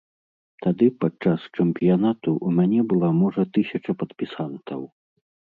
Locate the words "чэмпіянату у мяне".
1.59-2.81